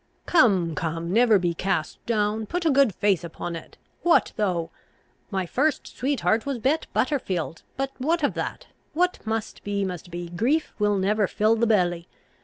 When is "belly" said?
11.67-12.07